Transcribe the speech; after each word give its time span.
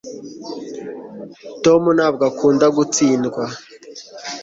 tom 1.63 1.81
ntabwo 1.97 2.23
akunda 2.29 2.65
gutsindwa 2.77 3.43